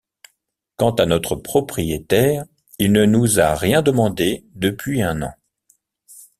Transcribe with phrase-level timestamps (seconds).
[0.77, 2.45] Quant à notre propriétaire,
[2.79, 5.35] il ne nous a rien demandé depuis un an.